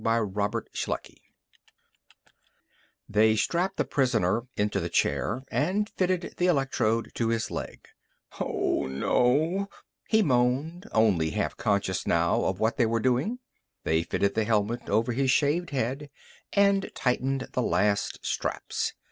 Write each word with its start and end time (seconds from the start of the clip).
They 3.07 3.35
strapped 3.35 3.77
the 3.77 3.85
prisoner 3.85 4.47
into 4.57 4.79
the 4.79 4.89
chair 4.89 5.43
and 5.51 5.87
fitted 5.91 6.33
the 6.37 6.47
electrode 6.47 7.11
to 7.13 7.27
his 7.27 7.51
leg. 7.51 7.87
"Oh, 8.39 8.89
oh," 9.05 9.67
he 10.07 10.23
moaned, 10.23 10.87
only 10.91 11.29
half 11.29 11.55
conscious 11.55 12.07
now 12.07 12.45
of 12.45 12.59
what 12.59 12.77
they 12.77 12.87
were 12.87 12.99
doing. 12.99 13.37
They 13.83 14.01
fitted 14.01 14.33
the 14.33 14.43
helmet 14.43 14.89
over 14.89 15.11
his 15.13 15.29
shaved 15.29 15.69
head 15.69 16.09
and 16.51 16.89
tightened 16.95 17.49
the 17.53 17.61
last 17.61 18.25
straps. 18.25 18.93